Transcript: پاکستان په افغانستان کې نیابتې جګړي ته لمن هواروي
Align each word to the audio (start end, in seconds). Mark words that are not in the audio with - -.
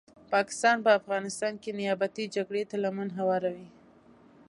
پاکستان 0.33 0.77
په 0.85 0.91
افغانستان 0.99 1.53
کې 1.61 1.77
نیابتې 1.79 2.23
جګړي 2.35 2.63
ته 2.69 2.75
لمن 2.83 3.09
هواروي 3.19 3.67